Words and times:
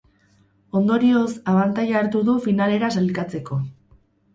Ondorioz, 0.79 1.27
abantaila 1.55 2.03
hartu 2.03 2.25
du 2.33 2.39
finalera 2.49 2.95
sailkatzeko. 3.01 3.65